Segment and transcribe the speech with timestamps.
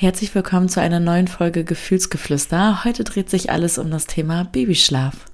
[0.00, 2.84] Herzlich willkommen zu einer neuen Folge Gefühlsgeflüster.
[2.84, 5.26] Heute dreht sich alles um das Thema Babyschlaf.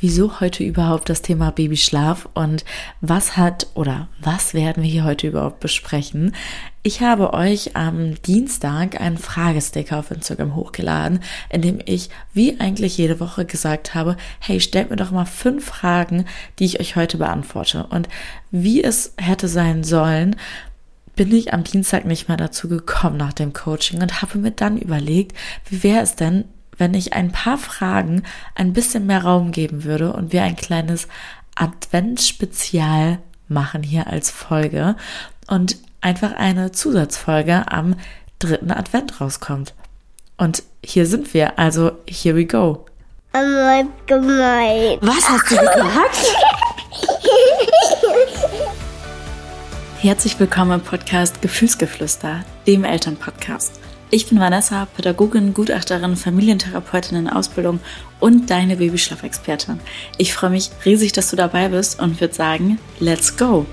[0.00, 2.64] Wieso heute überhaupt das Thema Babyschlaf und
[3.00, 6.34] was hat oder was werden wir hier heute überhaupt besprechen?
[6.82, 12.98] Ich habe euch am Dienstag einen Fragesticker auf Instagram hochgeladen, in dem ich wie eigentlich
[12.98, 16.24] jede Woche gesagt habe, hey, stellt mir doch mal fünf Fragen,
[16.58, 17.86] die ich euch heute beantworte.
[17.86, 18.08] Und
[18.50, 20.34] wie es hätte sein sollen,
[21.16, 24.78] bin ich am Dienstag nicht mehr dazu gekommen nach dem Coaching und habe mir dann
[24.78, 25.36] überlegt,
[25.68, 26.44] wie wäre es denn,
[26.76, 28.22] wenn ich ein paar Fragen
[28.54, 31.08] ein bisschen mehr Raum geben würde und wir ein kleines
[31.54, 33.18] Adventsspezial
[33.48, 34.96] machen hier als Folge
[35.46, 37.96] und einfach eine Zusatzfolge am
[38.38, 39.74] dritten Advent rauskommt.
[40.38, 42.86] Und hier sind wir, also here we go.
[45.02, 46.34] Was hast du gesagt?
[50.02, 53.80] Herzlich willkommen im Podcast Gefühlsgeflüster, dem Elternpodcast.
[54.08, 57.80] Ich bin Vanessa, Pädagogin, Gutachterin, Familientherapeutin in Ausbildung
[58.18, 59.78] und deine Babyschlafexpertin.
[60.16, 63.66] Ich freue mich riesig, dass du dabei bist und würde sagen, let's go!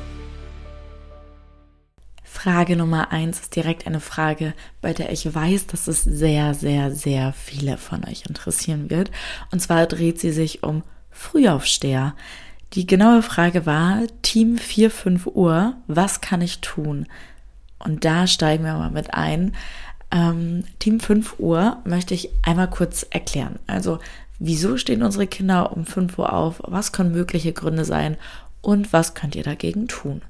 [2.25, 6.93] Frage Nummer eins ist direkt eine Frage, bei der ich weiß, dass es sehr, sehr,
[6.93, 9.11] sehr viele von euch interessieren wird.
[9.53, 12.15] Und zwar dreht sie sich um Frühaufsteher.
[12.73, 17.07] Die genaue Frage war, Team 4, 5 Uhr, was kann ich tun?
[17.79, 19.55] Und da steigen wir mal mit ein.
[20.11, 23.59] Ähm, Team 5 Uhr möchte ich einmal kurz erklären.
[23.67, 23.99] Also,
[24.39, 26.61] wieso stehen unsere Kinder um 5 Uhr auf?
[26.63, 28.17] Was können mögliche Gründe sein?
[28.61, 30.21] Und was könnt ihr dagegen tun?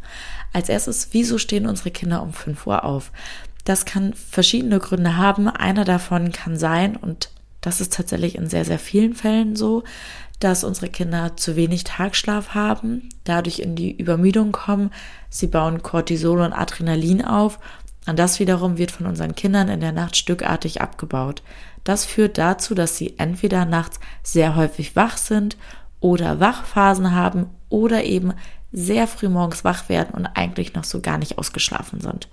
[0.53, 3.11] Als erstes, wieso stehen unsere Kinder um 5 Uhr auf?
[3.65, 5.47] Das kann verschiedene Gründe haben.
[5.47, 7.29] Einer davon kann sein, und
[7.61, 9.83] das ist tatsächlich in sehr, sehr vielen Fällen so,
[10.39, 14.91] dass unsere Kinder zu wenig Tagschlaf haben, dadurch in die Übermüdung kommen.
[15.29, 17.59] Sie bauen Cortisol und Adrenalin auf
[18.07, 21.43] und das wiederum wird von unseren Kindern in der Nacht stückartig abgebaut.
[21.83, 25.57] Das führt dazu, dass sie entweder nachts sehr häufig wach sind
[25.99, 28.33] oder Wachphasen haben oder eben
[28.71, 32.29] sehr früh morgens wach werden und eigentlich noch so gar nicht ausgeschlafen sind.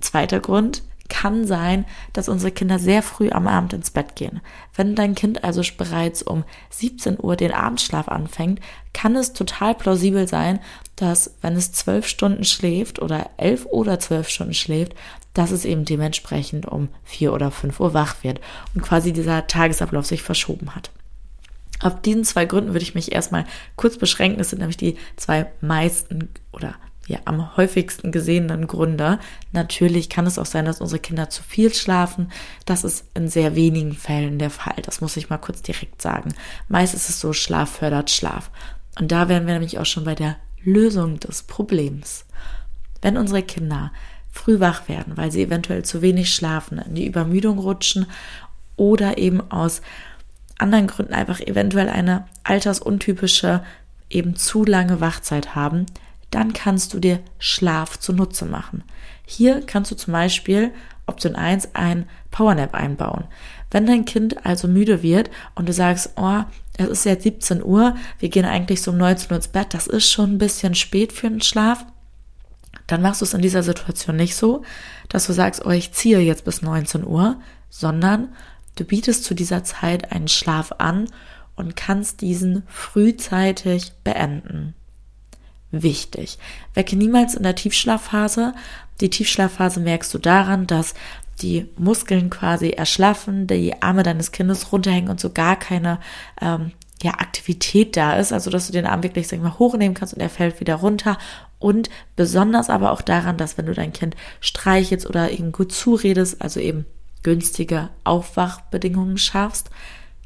[0.00, 1.84] Zweiter Grund, kann sein,
[2.14, 4.40] dass unsere Kinder sehr früh am Abend ins Bett gehen.
[4.74, 8.60] Wenn dein Kind also bereits um 17 Uhr den Abendschlaf anfängt,
[8.94, 10.58] kann es total plausibel sein,
[10.96, 14.94] dass wenn es zwölf Stunden schläft oder elf oder zwölf Stunden schläft,
[15.34, 18.40] dass es eben dementsprechend um vier oder fünf Uhr wach wird
[18.74, 20.90] und quasi dieser Tagesablauf sich verschoben hat.
[21.80, 23.44] Auf diesen zwei Gründen würde ich mich erstmal
[23.76, 24.38] kurz beschränken.
[24.38, 26.74] Das sind nämlich die zwei meisten oder
[27.06, 29.18] ja, am häufigsten gesehenen Gründe.
[29.52, 32.30] Natürlich kann es auch sein, dass unsere Kinder zu viel schlafen.
[32.64, 34.76] Das ist in sehr wenigen Fällen der Fall.
[34.82, 36.34] Das muss ich mal kurz direkt sagen.
[36.68, 38.50] Meist ist es so, Schlaf fördert Schlaf.
[38.98, 42.24] Und da wären wir nämlich auch schon bei der Lösung des Problems.
[43.00, 43.92] Wenn unsere Kinder
[44.30, 48.06] früh wach werden, weil sie eventuell zu wenig schlafen, in die Übermüdung rutschen
[48.76, 49.82] oder eben aus
[50.58, 53.62] anderen Gründen einfach eventuell eine altersuntypische,
[54.08, 55.86] eben zu lange Wachzeit haben,
[56.32, 58.82] dann kannst du dir Schlaf zunutze machen.
[59.24, 60.72] Hier kannst du zum Beispiel
[61.06, 63.24] Option 1 ein Powernap einbauen.
[63.70, 66.42] Wenn dein Kind also müde wird und du sagst, oh,
[66.76, 69.86] es ist jetzt 17 Uhr, wir gehen eigentlich so um 19 Uhr ins Bett, das
[69.86, 71.84] ist schon ein bisschen spät für einen Schlaf,
[72.86, 74.62] dann machst du es in dieser Situation nicht so,
[75.08, 78.34] dass du sagst, oh, ich ziehe jetzt bis 19 Uhr, sondern
[78.76, 81.08] du bietest zu dieser Zeit einen Schlaf an
[81.56, 84.74] und kannst diesen frühzeitig beenden
[85.72, 86.38] wichtig.
[86.74, 88.54] Wecke niemals in der Tiefschlafphase.
[89.00, 90.94] Die Tiefschlafphase merkst du daran, dass
[91.40, 95.98] die Muskeln quasi erschlaffen, die Arme deines Kindes runterhängen und so gar keine
[96.40, 96.72] ähm,
[97.02, 100.14] ja, Aktivität da ist, also dass du den Arm wirklich sag ich mal, hochnehmen kannst
[100.14, 101.18] und er fällt wieder runter.
[101.58, 106.40] Und besonders aber auch daran, dass wenn du dein Kind streichelst oder ihm gut zuredest,
[106.40, 106.86] also eben
[107.22, 109.70] günstige Aufwachbedingungen schaffst,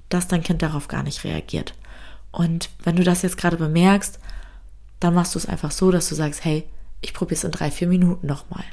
[0.08, 1.74] dass dein Kind darauf gar nicht reagiert.
[2.30, 4.18] Und wenn du das jetzt gerade bemerkst,
[5.00, 6.64] dann machst du es einfach so, dass du sagst, hey,
[7.00, 8.64] ich probiere es in drei, vier Minuten nochmal.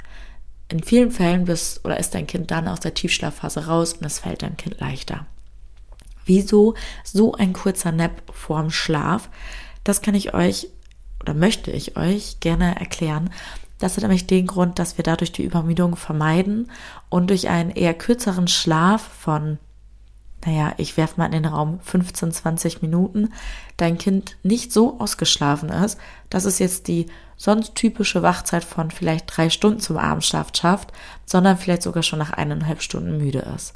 [0.70, 4.20] In vielen Fällen bist oder ist dein Kind dann aus der Tiefschlafphase raus und es
[4.20, 5.26] fällt deinem Kind leichter.
[6.26, 9.30] Wieso so ein kurzer Nap vorm Schlaf?
[9.84, 10.70] Das kann ich euch
[11.20, 13.30] oder möchte ich euch gerne erklären.
[13.80, 16.72] Das hat nämlich den Grund, dass wir dadurch die Übermüdung vermeiden
[17.10, 19.58] und durch einen eher kürzeren Schlaf von
[20.46, 23.32] naja, ich werfe mal in den Raum 15, 20 Minuten,
[23.78, 25.98] dein Kind nicht so ausgeschlafen ist,
[26.30, 27.08] dass es jetzt die
[27.38, 30.92] sonst typische Wachzeit von vielleicht drei Stunden zum Abendschlaf schafft,
[31.26, 33.74] sondern vielleicht sogar schon nach eineinhalb Stunden müde ist.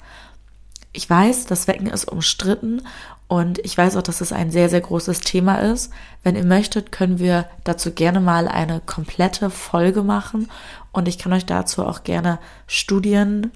[0.94, 2.82] Ich weiß, das Wecken ist umstritten
[3.28, 5.92] und ich weiß auch, dass es ein sehr, sehr großes Thema ist.
[6.24, 10.50] Wenn ihr möchtet, können wir dazu gerne mal eine komplette Folge machen
[10.92, 13.52] und ich kann euch dazu auch gerne Studien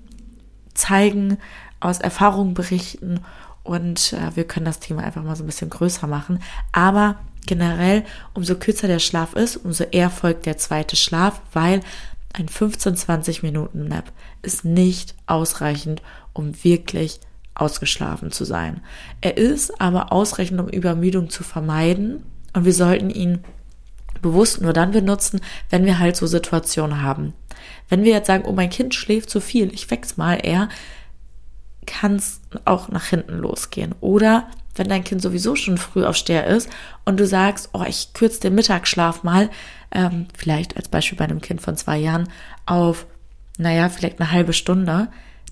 [0.74, 1.38] zeigen,
[1.82, 3.20] aus Erfahrungen berichten
[3.64, 6.40] und äh, wir können das Thema einfach mal so ein bisschen größer machen.
[6.72, 11.82] Aber generell, umso kürzer der Schlaf ist, umso eher folgt der zweite Schlaf, weil
[12.34, 14.12] ein 15-20 Minuten Nap
[14.42, 16.02] ist nicht ausreichend,
[16.34, 17.20] um wirklich
[17.54, 18.82] ausgeschlafen zu sein.
[19.20, 22.24] Er ist aber ausreichend, um Übermüdung zu vermeiden
[22.54, 23.44] und wir sollten ihn
[24.22, 27.34] bewusst nur dann benutzen, wenn wir halt so Situationen haben.
[27.90, 30.70] Wenn wir jetzt sagen, oh, mein Kind schläft zu viel, ich weck's mal eher,
[31.86, 33.96] kann es auch nach hinten losgehen.
[34.02, 36.70] Oder wenn dein Kind sowieso schon früh auf Steher ist
[37.06, 39.50] und du sagst, oh, ich kürze den Mittagsschlaf mal,
[39.92, 42.30] ähm, vielleicht als Beispiel bei einem Kind von zwei Jahren,
[42.66, 43.06] auf,
[43.58, 45.10] naja, vielleicht eine halbe Stunde,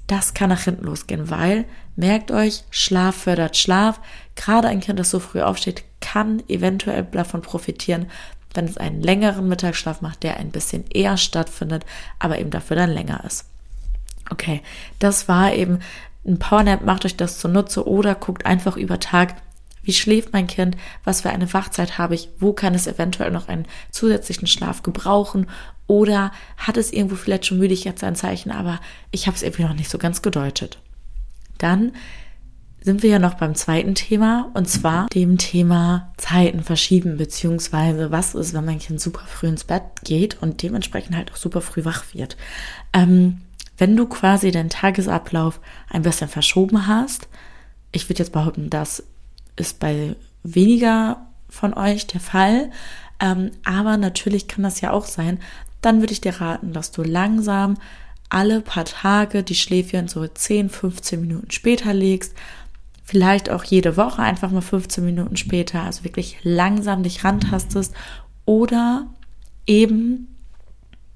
[0.07, 1.65] das kann nach hinten losgehen, weil,
[1.95, 3.99] merkt euch, Schlaf fördert Schlaf.
[4.35, 8.07] Gerade ein Kind, das so früh aufsteht, kann eventuell davon profitieren,
[8.55, 11.85] wenn es einen längeren Mittagsschlaf macht, der ein bisschen eher stattfindet,
[12.17, 13.45] aber eben dafür dann länger ist.
[14.31, 14.61] Okay,
[14.97, 15.79] das war eben
[16.25, 19.35] ein Powernap, macht euch das zunutze oder guckt einfach über Tag,
[19.81, 23.47] wie schläft mein Kind, was für eine Wachzeit habe ich, wo kann es eventuell noch
[23.47, 25.47] einen zusätzlichen Schlaf gebrauchen
[25.87, 28.79] oder hat es irgendwo vielleicht schon Müdigkeitsanzeichen, aber
[29.11, 30.79] ich habe es irgendwie noch nicht so ganz gedeutet.
[31.57, 31.93] Dann
[32.81, 38.35] sind wir ja noch beim zweiten Thema und zwar dem Thema Zeiten verschieben, beziehungsweise was
[38.35, 41.83] ist, wenn mein Kind super früh ins Bett geht und dementsprechend halt auch super früh
[41.83, 42.37] wach wird.
[42.93, 43.41] Ähm,
[43.79, 45.59] wenn du quasi deinen Tagesablauf
[45.89, 47.27] ein bisschen verschoben hast,
[47.91, 49.03] ich würde jetzt behaupten, das
[49.55, 52.71] ist bei weniger von euch der Fall,
[53.19, 55.39] ähm, aber natürlich kann das ja auch sein,
[55.81, 57.77] dann würde ich dir raten, dass du langsam
[58.29, 62.35] alle paar Tage die Schläfchen so 10, 15 Minuten später legst,
[63.03, 67.95] vielleicht auch jede Woche einfach mal 15 Minuten später, also wirklich langsam dich rantastest
[68.45, 69.07] oder
[69.65, 70.27] eben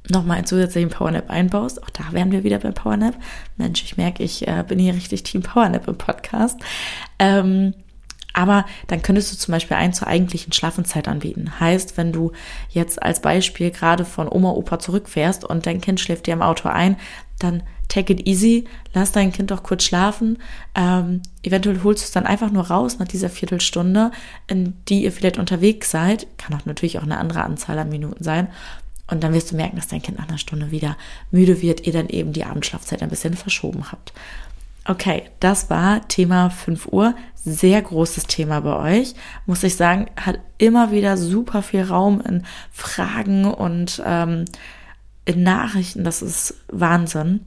[0.10, 1.82] nochmal einen zusätzlichen Powernap einbaust.
[1.82, 3.16] Auch da wären wir wieder beim Powernap.
[3.58, 6.60] Mensch, ich merke, ich äh, bin hier richtig Team Powernap im Podcast.
[7.20, 7.74] Ähm,
[8.34, 11.60] aber dann könntest du zum Beispiel einen zur eigentlichen Schlafenszeit anbieten.
[11.60, 12.32] Heißt, wenn du
[12.70, 16.68] jetzt als Beispiel gerade von Oma, Opa zurückfährst und dein Kind schläft dir im Auto
[16.68, 16.98] ein,
[17.38, 20.40] dann take it easy, lass dein Kind doch kurz schlafen.
[20.74, 24.12] Ähm, eventuell holst du es dann einfach nur raus nach dieser Viertelstunde,
[24.48, 26.26] in die ihr vielleicht unterwegs seid.
[26.38, 28.48] Kann auch natürlich auch eine andere Anzahl an Minuten sein.
[29.08, 30.98] Und dann wirst du merken, dass dein Kind nach einer Stunde wieder
[31.30, 34.14] müde wird, ihr dann eben die Abendschlafzeit ein bisschen verschoben habt.
[34.86, 37.16] Okay, das war Thema 5 Uhr.
[37.36, 39.16] Sehr großes Thema bei euch.
[39.46, 44.46] Muss ich sagen, hat immer wieder super viel Raum in Fragen und ähm,
[45.26, 46.04] in Nachrichten.
[46.04, 47.42] Das ist Wahnsinn.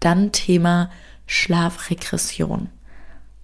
[0.00, 0.90] Dann Thema
[1.26, 2.70] Schlafregression.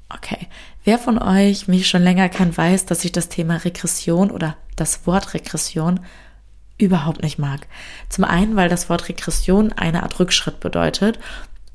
[0.09, 0.49] Okay,
[0.85, 5.07] wer von euch mich schon länger kennt, weiß, dass ich das Thema Regression oder das
[5.07, 6.01] Wort Regression
[6.79, 7.67] überhaupt nicht mag.
[8.09, 11.19] Zum einen, weil das Wort Regression eine Art Rückschritt bedeutet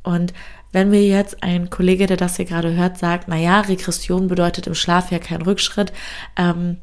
[0.03, 0.33] und
[0.71, 4.67] wenn mir jetzt ein Kollege, der das hier gerade hört, sagt, na ja, Regression bedeutet
[4.67, 5.91] im Schlaf ja kein Rückschritt,
[6.37, 6.77] ähm,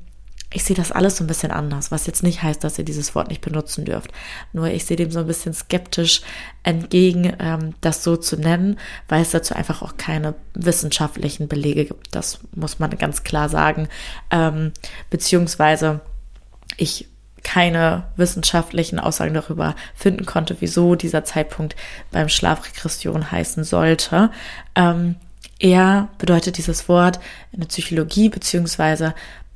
[0.51, 3.15] ich sehe das alles so ein bisschen anders, was jetzt nicht heißt, dass ihr dieses
[3.15, 4.13] Wort nicht benutzen dürft.
[4.55, 6.23] Nur ich sehe dem so ein bisschen skeptisch
[6.63, 8.79] entgegen, ähm, das so zu nennen,
[9.09, 12.15] weil es dazu einfach auch keine wissenschaftlichen Belege gibt.
[12.15, 13.89] Das muss man ganz klar sagen.
[14.31, 14.73] Ähm,
[15.11, 16.01] beziehungsweise
[16.79, 17.09] ich
[17.49, 21.77] keine wissenschaftlichen Aussagen darüber finden konnte, wieso dieser Zeitpunkt
[22.11, 24.31] beim Schlafregression heißen sollte.
[24.75, 25.15] Ähm,
[25.59, 27.21] eher bedeutet dieses Wort
[27.53, 29.15] in der Psychologie, beziehungsweise,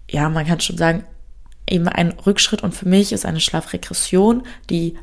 [0.09, 1.05] ja, man kann schon sagen,
[1.69, 4.97] eben ein Rückschritt und für mich ist eine Schlafregression, die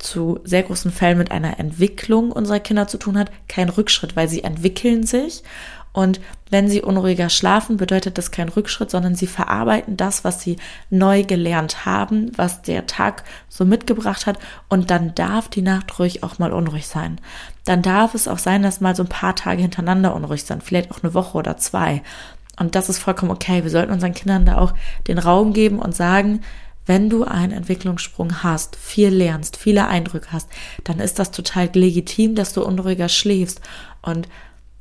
[0.00, 4.28] zu sehr großen Fällen mit einer Entwicklung unserer Kinder zu tun hat, kein Rückschritt, weil
[4.28, 5.42] sie entwickeln sich
[5.92, 10.56] und wenn sie unruhiger schlafen, bedeutet das kein Rückschritt, sondern sie verarbeiten das, was sie
[10.88, 14.38] neu gelernt haben, was der Tag so mitgebracht hat.
[14.68, 17.20] Und dann darf die Nacht ruhig auch mal unruhig sein.
[17.64, 20.92] Dann darf es auch sein, dass mal so ein paar Tage hintereinander unruhig sind, vielleicht
[20.92, 22.02] auch eine Woche oder zwei.
[22.58, 23.64] Und das ist vollkommen okay.
[23.64, 24.74] Wir sollten unseren Kindern da auch
[25.08, 26.40] den Raum geben und sagen,
[26.90, 30.48] wenn du einen Entwicklungssprung hast, viel lernst, viele Eindrücke hast,
[30.82, 33.60] dann ist das total legitim, dass du unruhiger schläfst.
[34.02, 34.26] Und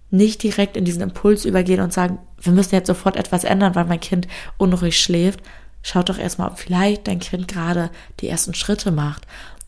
[0.09, 3.85] nicht direkt in diesen Impuls übergehen und sagen, wir müssen jetzt sofort etwas ändern, weil
[3.85, 5.41] mein Kind unruhig schläft.
[5.83, 9.27] Schaut doch erstmal, ob vielleicht dein Kind gerade die ersten Schritte macht,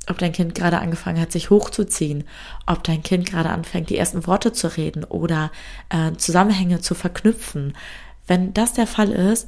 [0.10, 2.24] ob dein Kind gerade angefangen hat, sich hochzuziehen,
[2.66, 5.52] ob dein Kind gerade anfängt, die ersten Worte zu reden oder
[5.90, 7.78] äh, Zusammenhänge zu verknüpfen.
[8.26, 9.48] Wenn das der Fall ist,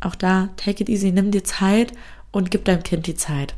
[0.00, 1.92] auch da, take it easy, nimm dir Zeit
[2.30, 3.54] und gib deinem Kind die Zeit.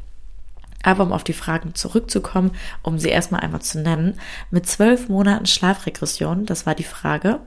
[0.82, 2.52] Aber um auf die Fragen zurückzukommen,
[2.82, 4.18] um sie erstmal einmal zu nennen,
[4.50, 7.40] mit zwölf Monaten Schlafregression, das war die Frage,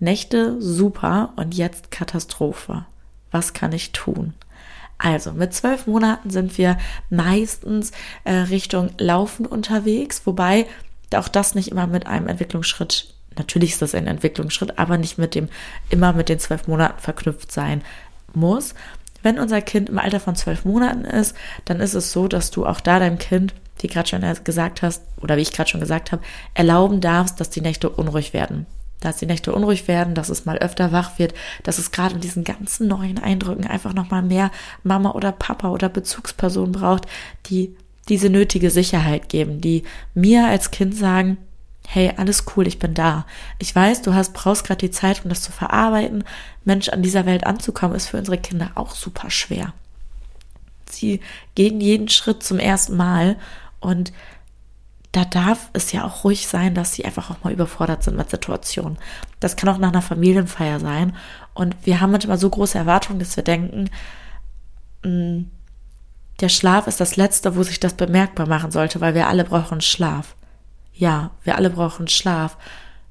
[0.00, 2.84] Nächte super und jetzt Katastrophe.
[3.30, 4.34] Was kann ich tun?
[4.98, 6.78] Also mit zwölf Monaten sind wir
[7.10, 7.92] meistens
[8.24, 10.66] äh, Richtung Laufen unterwegs, wobei
[11.14, 15.34] auch das nicht immer mit einem Entwicklungsschritt, natürlich ist das ein Entwicklungsschritt, aber nicht mit
[15.34, 15.48] dem
[15.90, 17.82] immer mit den zwölf Monaten verknüpft sein
[18.36, 18.74] muss.
[19.22, 22.66] Wenn unser Kind im Alter von zwölf Monaten ist, dann ist es so, dass du
[22.66, 26.12] auch da deinem Kind, wie gerade schon gesagt hast, oder wie ich gerade schon gesagt
[26.12, 26.22] habe,
[26.52, 28.66] erlauben darfst, dass die Nächte unruhig werden
[29.04, 32.20] dass die Nächte unruhig werden, dass es mal öfter wach wird, dass es gerade in
[32.20, 34.50] diesen ganzen neuen Eindrücken einfach nochmal mehr
[34.82, 37.06] Mama oder Papa oder Bezugsperson braucht,
[37.46, 37.76] die
[38.08, 41.38] diese nötige Sicherheit geben, die mir als Kind sagen,
[41.86, 43.26] hey, alles cool, ich bin da.
[43.58, 46.24] Ich weiß, du hast, brauchst gerade die Zeit, um das zu verarbeiten.
[46.64, 49.72] Mensch, an dieser Welt anzukommen, ist für unsere Kinder auch super schwer.
[50.90, 51.20] Sie
[51.54, 53.36] gehen jeden Schritt zum ersten Mal
[53.80, 54.12] und
[55.12, 58.30] da darf es ja auch ruhig sein, dass sie einfach auch mal überfordert sind mit
[58.30, 58.98] Situationen.
[59.38, 61.14] Das kann auch nach einer Familienfeier sein.
[61.54, 63.90] Und wir haben manchmal so große Erwartungen, dass wir denken,
[65.04, 65.42] mm,
[66.40, 69.80] der Schlaf ist das Letzte, wo sich das bemerkbar machen sollte, weil wir alle brauchen
[69.80, 70.34] Schlaf.
[70.94, 72.56] Ja, wir alle brauchen Schlaf.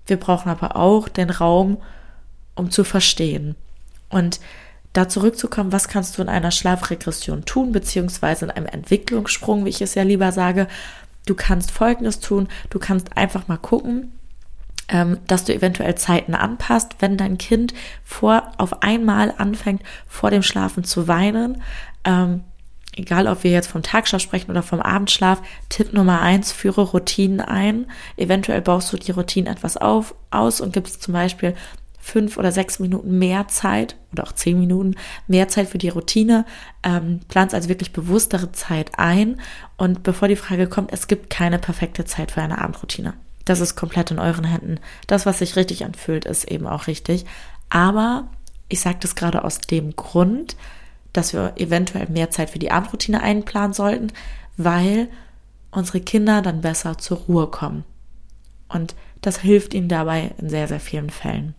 [0.05, 1.77] Wir brauchen aber auch den Raum,
[2.55, 3.55] um zu verstehen.
[4.09, 4.39] Und
[4.93, 9.81] da zurückzukommen, was kannst du in einer Schlafregression tun, beziehungsweise in einem Entwicklungssprung, wie ich
[9.81, 10.67] es ja lieber sage,
[11.25, 12.47] Du kannst Folgendes tun.
[12.69, 14.11] Du kannst einfach mal gucken,
[14.89, 17.73] ähm, dass du eventuell Zeiten anpasst, wenn dein Kind
[18.03, 21.61] vor auf einmal anfängt, vor dem Schlafen zu weinen.
[22.03, 22.41] Ähm,
[22.95, 27.41] egal ob wir jetzt vom Tagschlaf sprechen oder vom Abendschlaf, Tipp Nummer eins, führe Routinen
[27.41, 27.87] ein.
[28.17, 31.55] Eventuell baust du die Routinen etwas auf, aus und gibst zum Beispiel
[32.03, 34.95] fünf oder sechs Minuten mehr Zeit oder auch zehn Minuten
[35.27, 36.45] mehr Zeit für die Routine,
[36.83, 39.39] ähm, planst also wirklich bewusstere Zeit ein
[39.77, 43.13] und bevor die Frage kommt, es gibt keine perfekte Zeit für eine Abendroutine.
[43.45, 44.79] Das ist komplett in euren Händen.
[45.07, 47.25] Das, was sich richtig anfühlt, ist eben auch richtig.
[47.69, 48.27] Aber
[48.69, 50.55] ich sage das gerade aus dem Grund,
[51.13, 54.11] dass wir eventuell mehr Zeit für die Abendroutine einplanen sollten,
[54.57, 55.07] weil
[55.71, 57.83] unsere Kinder dann besser zur Ruhe kommen.
[58.67, 61.55] Und das hilft ihnen dabei in sehr, sehr vielen Fällen.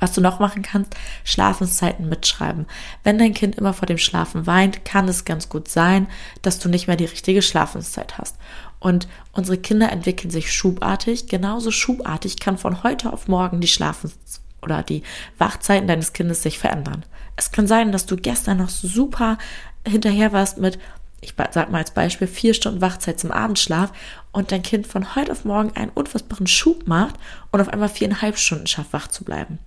[0.00, 2.66] Was du noch machen kannst, Schlafenszeiten mitschreiben.
[3.04, 6.08] Wenn dein Kind immer vor dem Schlafen weint, kann es ganz gut sein,
[6.40, 8.36] dass du nicht mehr die richtige Schlafenszeit hast.
[8.80, 11.28] Und unsere Kinder entwickeln sich schubartig.
[11.28, 15.02] Genauso schubartig kann von heute auf morgen die Schlafens- oder die
[15.38, 17.04] Wachzeiten deines Kindes sich verändern.
[17.36, 19.38] Es kann sein, dass du gestern noch super
[19.86, 20.78] hinterher warst mit,
[21.20, 23.92] ich sag mal als Beispiel, vier Stunden Wachzeit zum Abendschlaf
[24.32, 27.14] und dein Kind von heute auf morgen einen unfassbaren Schub macht
[27.50, 29.58] und auf einmal viereinhalb Stunden schafft, wach zu bleiben.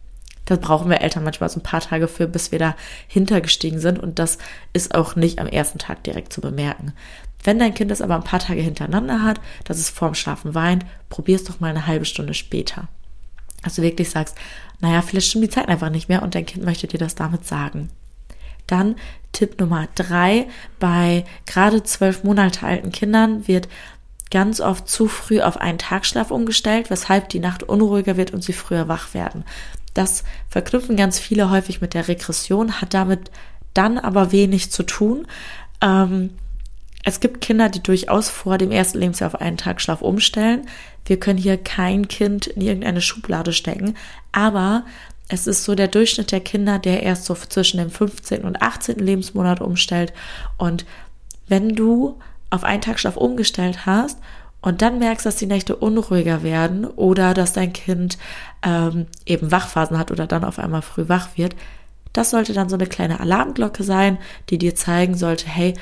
[0.45, 2.75] Da brauchen wir Eltern manchmal so ein paar Tage für, bis wir da
[3.07, 3.99] hintergestiegen sind.
[3.99, 4.37] Und das
[4.73, 6.93] ist auch nicht am ersten Tag direkt zu bemerken.
[7.43, 10.85] Wenn dein Kind es aber ein paar Tage hintereinander hat, dass es vorm Schlafen weint,
[11.09, 12.87] probier es doch mal eine halbe Stunde später.
[13.65, 14.37] Dass du wirklich sagst,
[14.79, 17.45] naja, vielleicht stimmt die Zeit einfach nicht mehr und dein Kind möchte dir das damit
[17.45, 17.89] sagen.
[18.67, 18.95] Dann
[19.31, 20.47] Tipp Nummer drei,
[20.79, 23.67] bei gerade zwölf Monate alten Kindern wird
[24.31, 28.53] ganz oft zu früh auf einen Tagschlaf umgestellt, weshalb die Nacht unruhiger wird und sie
[28.53, 29.43] früher wach werden.
[29.93, 33.31] Das verknüpfen ganz viele häufig mit der Regression, hat damit
[33.73, 35.27] dann aber wenig zu tun.
[35.81, 36.31] Ähm,
[37.03, 40.67] es gibt Kinder, die durchaus vor dem ersten Lebensjahr auf einen Tagschlaf umstellen.
[41.05, 43.95] Wir können hier kein Kind in irgendeine Schublade stecken,
[44.31, 44.83] aber
[45.27, 48.43] es ist so der Durchschnitt der Kinder, der erst so zwischen dem 15.
[48.43, 48.99] und 18.
[48.99, 50.13] Lebensmonat umstellt.
[50.57, 50.85] Und
[51.47, 52.19] wenn du
[52.49, 54.19] auf einen Tagschlaf umgestellt hast
[54.61, 58.17] und dann merkst, dass die Nächte unruhiger werden oder dass dein Kind
[58.63, 61.55] ähm, eben Wachphasen hat oder dann auf einmal früh wach wird,
[62.13, 64.17] das sollte dann so eine kleine Alarmglocke sein,
[64.49, 65.73] die dir zeigen sollte, hey,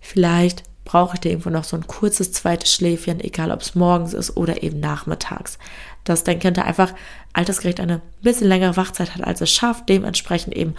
[0.00, 4.14] vielleicht brauche ich dir irgendwo noch so ein kurzes zweites Schläfchen, egal ob es morgens
[4.14, 5.58] ist oder eben nachmittags.
[6.04, 6.92] Dass dein Kind da einfach
[7.32, 10.74] altersgerecht eine bisschen längere Wachzeit hat, als es schafft, dementsprechend eben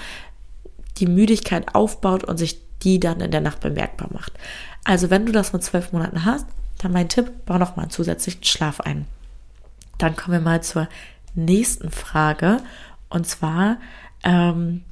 [0.97, 4.33] die Müdigkeit aufbaut und sich die dann in der Nacht bemerkbar macht.
[4.83, 6.45] Also wenn du das mit zwölf Monaten hast,
[6.79, 9.07] dann mein Tipp, bau noch mal einen zusätzlichen Schlaf ein.
[9.97, 10.89] Dann kommen wir mal zur
[11.33, 12.57] nächsten Frage.
[13.09, 13.77] Und zwar,
[14.23, 14.83] ähm,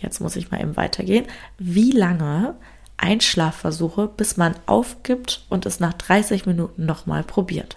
[0.00, 1.26] jetzt muss ich mal eben weitergehen.
[1.58, 2.54] Wie lange
[2.98, 7.76] Einschlafversuche, bis man aufgibt und es nach 30 Minuten nochmal probiert?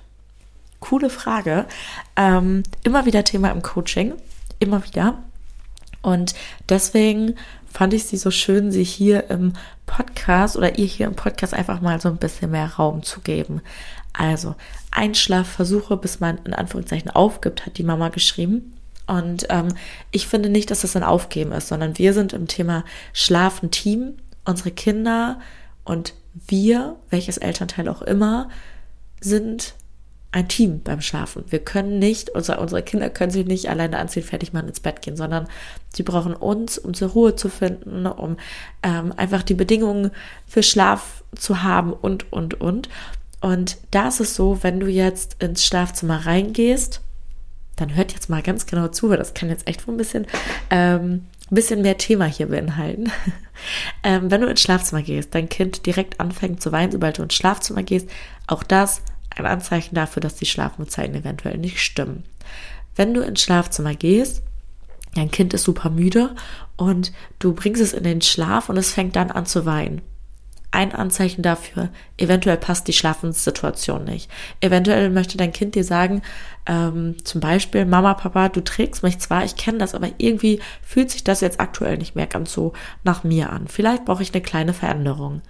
[0.79, 1.65] Coole Frage.
[2.15, 4.13] Ähm, immer wieder Thema im Coaching.
[4.59, 5.19] Immer wieder.
[6.01, 6.33] Und
[6.69, 7.35] deswegen
[7.71, 9.53] fand ich sie so schön, sie hier im
[9.85, 13.61] Podcast oder ihr hier im Podcast einfach mal so ein bisschen mehr Raum zu geben.
[14.13, 14.55] Also
[14.91, 18.73] Einschlafversuche, bis man in Anführungszeichen aufgibt, hat die Mama geschrieben.
[19.07, 19.69] Und ähm,
[20.11, 24.13] ich finde nicht, dass das ein Aufgeben ist, sondern wir sind im Thema Schlafen Team.
[24.45, 25.39] Unsere Kinder
[25.83, 26.13] und
[26.47, 28.49] wir, welches Elternteil auch immer,
[29.19, 29.75] sind
[30.31, 31.43] ein Team beim Schlafen.
[31.49, 35.01] Wir können nicht, unsere, unsere Kinder können sich nicht alleine anziehen, fertig machen, ins Bett
[35.01, 35.47] gehen, sondern
[35.93, 38.37] sie brauchen uns, um zur Ruhe zu finden, um
[38.81, 40.11] ähm, einfach die Bedingungen
[40.47, 42.87] für Schlaf zu haben und, und, und.
[43.41, 47.01] Und da ist es so, wenn du jetzt ins Schlafzimmer reingehst,
[47.75, 50.27] dann hört jetzt mal ganz genau zu, weil das kann jetzt echt ein bisschen,
[50.69, 53.11] ähm, ein bisschen mehr Thema hier beinhalten.
[54.03, 57.33] ähm, wenn du ins Schlafzimmer gehst, dein Kind direkt anfängt zu weinen, sobald du ins
[57.33, 58.09] Schlafzimmer gehst,
[58.47, 59.01] auch das
[59.35, 62.23] ein Anzeichen dafür, dass die Schlafenszeiten eventuell nicht stimmen.
[62.95, 64.43] Wenn du ins Schlafzimmer gehst,
[65.15, 66.35] dein Kind ist super müde
[66.77, 70.01] und du bringst es in den Schlaf und es fängt dann an zu weinen.
[70.73, 74.31] Ein Anzeichen dafür, eventuell passt die Schlafenssituation nicht.
[74.61, 76.21] Eventuell möchte dein Kind dir sagen,
[76.65, 81.11] ähm, zum Beispiel, Mama, Papa, du trägst mich zwar, ich kenne das, aber irgendwie fühlt
[81.11, 82.71] sich das jetzt aktuell nicht mehr ganz so
[83.03, 83.67] nach mir an.
[83.67, 85.41] Vielleicht brauche ich eine kleine Veränderung.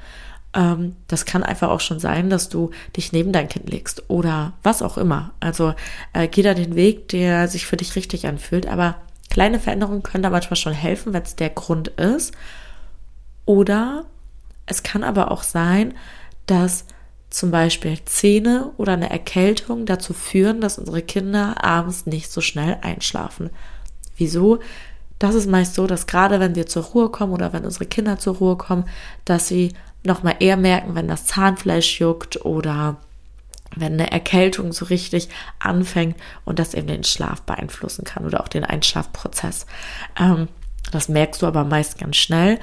[0.53, 4.53] Ähm, das kann einfach auch schon sein, dass du dich neben dein Kind legst oder
[4.63, 5.33] was auch immer.
[5.39, 5.73] Also
[6.13, 8.67] äh, geh da den Weg, der sich für dich richtig anfühlt.
[8.67, 8.95] Aber
[9.29, 12.33] kleine Veränderungen können da manchmal schon helfen, wenn es der Grund ist.
[13.45, 14.05] Oder
[14.65, 15.93] es kann aber auch sein,
[16.45, 16.85] dass
[17.29, 22.77] zum Beispiel Zähne oder eine Erkältung dazu führen, dass unsere Kinder abends nicht so schnell
[22.81, 23.49] einschlafen.
[24.17, 24.59] Wieso?
[25.17, 28.19] Das ist meist so, dass gerade wenn wir zur Ruhe kommen oder wenn unsere Kinder
[28.19, 28.85] zur Ruhe kommen,
[29.23, 32.97] dass sie nochmal eher merken, wenn das Zahnfleisch juckt oder
[33.75, 38.47] wenn eine Erkältung so richtig anfängt und das eben den Schlaf beeinflussen kann oder auch
[38.47, 39.65] den Einschlafprozess.
[40.19, 40.49] Ähm,
[40.91, 42.59] das merkst du aber meist ganz schnell.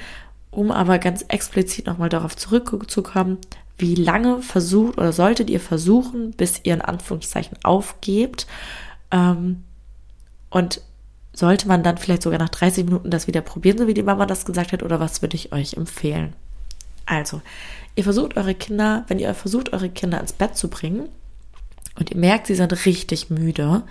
[0.51, 3.39] Um aber ganz explizit nochmal darauf zurückzukommen,
[3.77, 8.47] wie lange versucht oder solltet ihr versuchen, bis ihr in Anführungszeichen aufgebt?
[9.11, 9.65] Ähm,
[10.51, 10.81] und
[11.33, 14.27] sollte man dann vielleicht sogar nach 30 Minuten das wieder probieren, so wie die Mama
[14.27, 16.33] das gesagt hat, oder was würde ich euch empfehlen?
[17.07, 17.41] Also,
[17.95, 21.09] ihr versucht eure Kinder, wenn ihr versucht, eure Kinder ins Bett zu bringen
[21.99, 23.85] und ihr merkt, sie sind richtig müde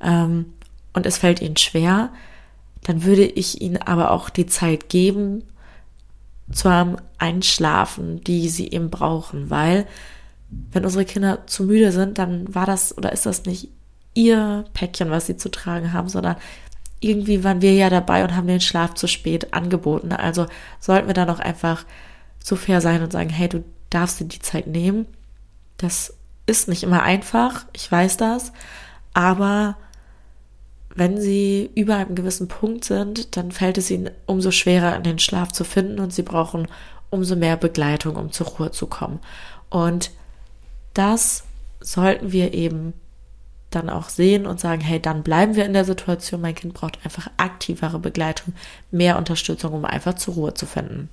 [0.00, 0.52] ähm,
[0.92, 2.10] und es fällt ihnen schwer,
[2.82, 5.44] dann würde ich ihnen aber auch die Zeit geben
[6.50, 9.86] zum Einschlafen, die sie eben brauchen, weil
[10.50, 13.68] wenn unsere Kinder zu müde sind, dann war das oder ist das nicht
[14.14, 16.36] ihr Päckchen, was sie zu tragen haben, sondern
[17.00, 20.12] irgendwie waren wir ja dabei und haben den Schlaf zu spät angeboten.
[20.12, 20.46] Also
[20.80, 21.84] sollten wir da noch einfach
[22.42, 25.06] so fair sein und sagen, hey, du darfst dir die Zeit nehmen.
[25.76, 26.14] Das
[26.46, 28.52] ist nicht immer einfach, ich weiß das,
[29.12, 29.76] aber
[30.98, 35.18] wenn sie über einem gewissen Punkt sind, dann fällt es ihnen umso schwerer, in den
[35.18, 36.66] Schlaf zu finden und sie brauchen
[37.10, 39.20] umso mehr Begleitung, um zur Ruhe zu kommen.
[39.70, 40.10] Und
[40.94, 41.44] das
[41.80, 42.94] sollten wir eben
[43.70, 46.98] dann auch sehen und sagen, hey, dann bleiben wir in der Situation, mein Kind braucht
[47.04, 48.54] einfach aktivere Begleitung,
[48.90, 51.10] mehr Unterstützung, um einfach zur Ruhe zu finden.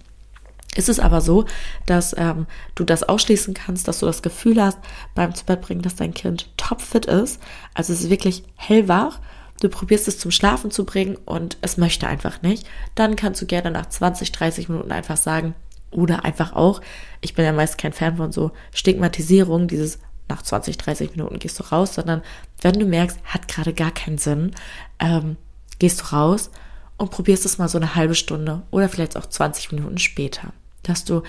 [0.75, 1.45] Ist es aber so,
[1.85, 4.79] dass ähm, du das ausschließen kannst, dass du das Gefühl hast
[5.13, 7.41] beim Zubettbringen, dass dein Kind topfit ist,
[7.73, 9.19] also es ist wirklich hellwach,
[9.61, 13.45] du probierst es zum Schlafen zu bringen und es möchte einfach nicht, dann kannst du
[13.45, 15.55] gerne nach 20, 30 Minuten einfach sagen,
[15.91, 16.81] oder einfach auch,
[17.21, 21.59] ich bin ja meist kein Fan von so Stigmatisierung, dieses nach 20, 30 Minuten gehst
[21.59, 22.21] du raus, sondern
[22.61, 24.51] wenn du merkst, hat gerade gar keinen Sinn,
[24.99, 25.37] ähm,
[25.79, 26.49] gehst du raus
[26.97, 30.51] und probierst es mal so eine halbe Stunde oder vielleicht auch 20 Minuten später
[30.87, 31.23] dass du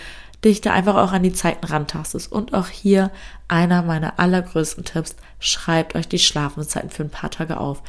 [0.45, 2.31] dich da einfach auch an die Zeiten rantastest.
[2.31, 3.11] Und auch hier
[3.49, 7.83] einer meiner allergrößten Tipps, schreibt euch die Schlafenszeiten für ein paar Tage auf.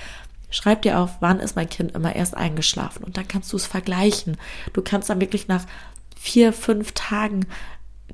[0.49, 3.65] Schreibt dir auf, wann ist mein Kind immer erst eingeschlafen und dann kannst du es
[3.65, 4.37] vergleichen.
[4.73, 5.65] Du kannst dann wirklich nach
[6.15, 7.45] vier, fünf Tagen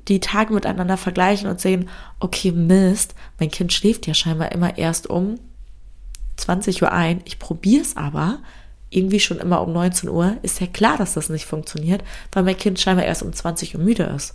[0.08, 1.88] die Tage miteinander vergleichen und sehen,
[2.20, 5.36] okay, Mist, mein Kind schläft ja scheinbar immer erst um
[6.36, 7.22] 20 Uhr ein.
[7.24, 8.40] Ich probiere es aber,
[8.90, 12.56] irgendwie schon immer um 19 Uhr, ist ja klar, dass das nicht funktioniert, weil mein
[12.56, 14.34] Kind scheinbar erst um 20 Uhr müde ist.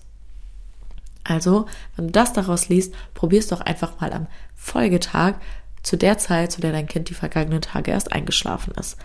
[1.24, 5.36] Also, wenn du das daraus liest, probier es doch einfach mal am Folgetag
[5.90, 8.96] zu der Zeit, zu der dein Kind die vergangenen Tage erst eingeschlafen ist.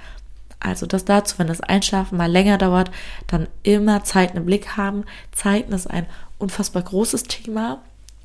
[0.61, 2.91] Also das dazu, wenn das Einschlafen mal länger dauert,
[3.27, 5.05] dann immer Zeiten im Blick haben.
[5.33, 6.05] Zeiten ist ein
[6.37, 7.81] unfassbar großes Thema.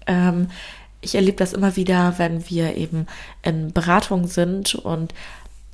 [0.07, 0.49] Ähm,
[0.99, 3.07] ich erlebe das immer wieder, wenn wir eben
[3.43, 5.13] in Beratung sind und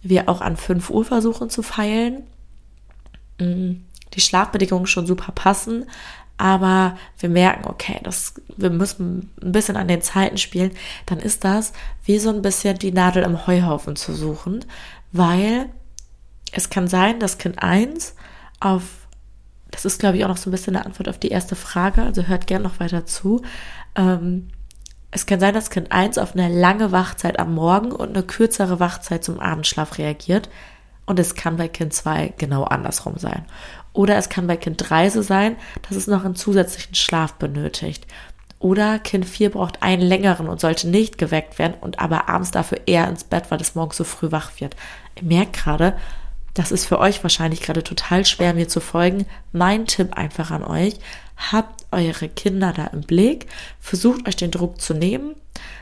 [0.03, 2.21] wir auch an 5 Uhr versuchen zu feilen.
[3.39, 3.77] Mm,
[4.13, 5.85] die Schlafbedingungen schon super passen,
[6.37, 10.71] aber wir merken, okay, das, wir müssen ein bisschen an den Zeiten spielen,
[11.05, 14.65] dann ist das wie so ein bisschen die Nadel im Heuhaufen zu suchen,
[15.11, 15.69] weil
[16.51, 18.15] es kann sein, dass Kind 1
[18.59, 18.83] auf,
[19.71, 22.03] das ist glaube ich auch noch so ein bisschen eine Antwort auf die erste Frage,
[22.03, 23.41] also hört gern noch weiter zu,
[23.95, 24.49] ähm,
[25.15, 28.81] es kann sein, dass Kind 1 auf eine lange Wachzeit am Morgen und eine kürzere
[28.81, 30.49] Wachzeit zum Abendschlaf reagiert.
[31.05, 33.45] Und es kann bei Kind 2 genau andersrum sein.
[33.95, 35.55] Oder es kann bei Kind 3 so sein,
[35.87, 38.05] dass es noch einen zusätzlichen Schlaf benötigt.
[38.59, 42.81] Oder Kind 4 braucht einen längeren und sollte nicht geweckt werden und aber abends dafür
[42.85, 44.75] eher ins Bett, weil es morgens so früh wach wird.
[45.15, 45.95] Ihr merkt gerade,
[46.53, 49.25] das ist für euch wahrscheinlich gerade total schwer, mir zu folgen.
[49.51, 50.95] Mein Tipp einfach an euch,
[51.51, 53.47] habt eure Kinder da im Blick,
[53.79, 55.35] versucht euch den Druck zu nehmen,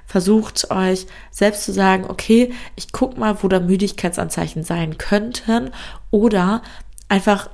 [0.05, 5.71] versucht euch selbst zu sagen, okay, ich guck mal, wo da Müdigkeitsanzeichen sein könnten
[6.11, 6.61] oder
[7.07, 7.49] einfach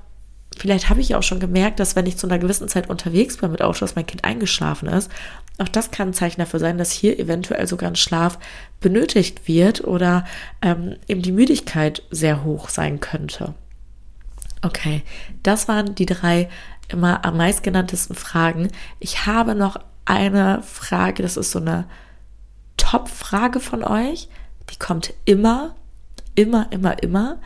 [0.57, 3.51] Vielleicht habe ich auch schon gemerkt, dass wenn ich zu einer gewissen Zeit unterwegs bin
[3.51, 5.09] mit dass mein Kind eingeschlafen ist.
[5.57, 8.39] Auch das kann ein Zeichen dafür sein, dass hier eventuell sogar ein Schlaf
[8.79, 10.25] benötigt wird oder
[10.61, 13.53] ähm, eben die Müdigkeit sehr hoch sein könnte.
[14.61, 15.03] Okay,
[15.43, 16.49] das waren die drei
[16.89, 18.69] immer am meistgenanntesten Fragen.
[18.99, 21.85] Ich habe noch eine Frage, das ist so eine
[22.77, 24.27] Top-Frage von euch.
[24.71, 25.75] Die kommt immer,
[26.35, 27.37] immer, immer, immer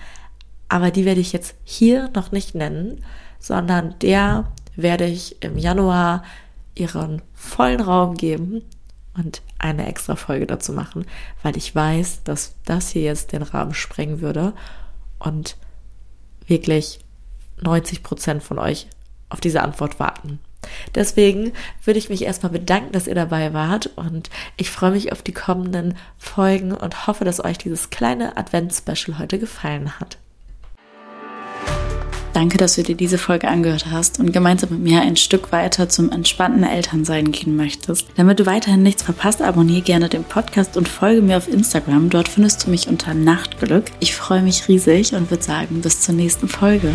[0.74, 3.06] aber die werde ich jetzt hier noch nicht nennen,
[3.38, 6.24] sondern der werde ich im Januar
[6.74, 8.64] ihren vollen Raum geben
[9.16, 11.06] und eine extra Folge dazu machen,
[11.44, 14.54] weil ich weiß, dass das hier jetzt den Rahmen sprengen würde
[15.20, 15.58] und
[16.48, 17.02] wirklich
[17.62, 18.88] 90 Prozent von euch
[19.30, 20.40] auf diese Antwort warten.
[20.96, 25.22] Deswegen würde ich mich erstmal bedanken, dass ihr dabei wart und ich freue mich auf
[25.22, 30.18] die kommenden Folgen und hoffe, dass euch dieses kleine Advents-Special heute gefallen hat.
[32.34, 35.88] Danke, dass du dir diese Folge angehört hast und gemeinsam mit mir ein Stück weiter
[35.88, 38.08] zum entspannten Elternsein gehen möchtest.
[38.16, 42.10] Damit du weiterhin nichts verpasst, abonniere gerne den Podcast und folge mir auf Instagram.
[42.10, 43.86] Dort findest du mich unter Nachtglück.
[44.00, 46.92] Ich freue mich riesig und würde sagen, bis zur nächsten Folge.